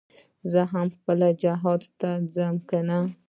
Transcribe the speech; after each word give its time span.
زه 0.51 0.61
هم 0.71 0.87
جهاد 1.41 1.81
ته 1.99 2.09
ځم 2.33 2.55
كنه. 2.69 2.99